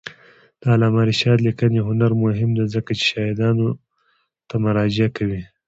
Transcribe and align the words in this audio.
د 0.61 0.63
علامه 0.73 1.01
رشاد 1.09 1.39
لیکنی 1.47 1.79
هنر 1.87 2.11
مهم 2.23 2.49
دی 2.57 2.65
ځکه 2.75 2.91
چې 2.97 3.05
شاهدانو 3.11 3.69
ته 4.49 4.55
مراجعه 4.65 5.09
کوي. 5.17 5.41